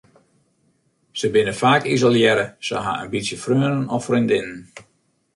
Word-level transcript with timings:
Se 1.23 1.29
binne 1.33 1.51
faak 1.59 1.85
isolearre, 1.95 2.45
se 2.69 2.81
ha 2.85 2.93
in 3.01 3.11
bytsje 3.11 3.37
freonen 3.43 3.85
of 3.95 4.01
freondinnen. 4.07 4.61